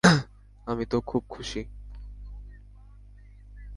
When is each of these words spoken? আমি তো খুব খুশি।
আমি 0.67 0.83
তো 0.85 0.97
খুব 1.01 1.23
খুশি। 1.29 1.61